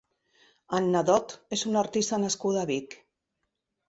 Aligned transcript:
Anna 0.77 1.03
Dot 1.09 1.35
és 1.57 1.65
una 1.71 1.79
artista 1.81 2.19
nascuda 2.23 2.63
a 2.65 2.69
Vic. 2.71 2.97